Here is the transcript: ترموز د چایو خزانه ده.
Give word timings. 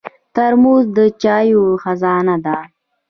ترموز 0.35 0.85
د 0.97 0.99
چایو 1.21 1.63
خزانه 1.83 2.35
ده. 2.45 2.57